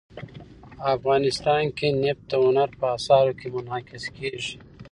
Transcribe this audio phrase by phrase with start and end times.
[0.95, 4.53] افغانستان کې نفت د هنر په اثار کې منعکس کېږي.